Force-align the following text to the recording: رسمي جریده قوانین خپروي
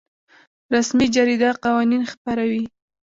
رسمي 0.73 1.05
جریده 1.15 1.49
قوانین 1.63 2.03
خپروي 2.11 2.63